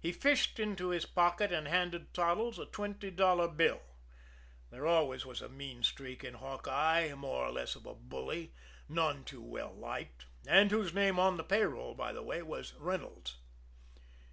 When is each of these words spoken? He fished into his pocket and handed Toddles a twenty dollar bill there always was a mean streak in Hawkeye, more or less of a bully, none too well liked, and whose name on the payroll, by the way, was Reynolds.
He 0.00 0.10
fished 0.10 0.58
into 0.58 0.88
his 0.88 1.06
pocket 1.06 1.52
and 1.52 1.68
handed 1.68 2.12
Toddles 2.12 2.58
a 2.58 2.66
twenty 2.66 3.08
dollar 3.08 3.46
bill 3.46 3.80
there 4.72 4.84
always 4.84 5.24
was 5.24 5.40
a 5.40 5.48
mean 5.48 5.84
streak 5.84 6.24
in 6.24 6.34
Hawkeye, 6.34 7.14
more 7.14 7.46
or 7.46 7.52
less 7.52 7.76
of 7.76 7.86
a 7.86 7.94
bully, 7.94 8.52
none 8.88 9.22
too 9.22 9.40
well 9.44 9.72
liked, 9.72 10.26
and 10.44 10.72
whose 10.72 10.92
name 10.92 11.20
on 11.20 11.36
the 11.36 11.44
payroll, 11.44 11.94
by 11.94 12.12
the 12.12 12.20
way, 12.24 12.42
was 12.42 12.74
Reynolds. 12.80 13.36